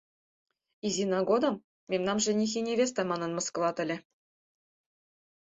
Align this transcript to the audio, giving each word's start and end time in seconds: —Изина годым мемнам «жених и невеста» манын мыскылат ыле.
—Изина 0.87 1.19
годым 1.29 1.55
мемнам 1.89 2.17
«жених 2.25 2.51
и 2.59 2.61
невеста» 2.69 3.01
манын 3.07 3.31
мыскылат 3.33 3.77
ыле. 3.83 3.97